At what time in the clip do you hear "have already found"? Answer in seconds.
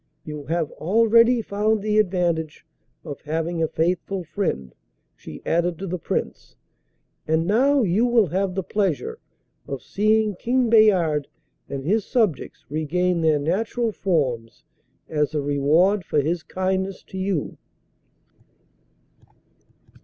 0.45-1.83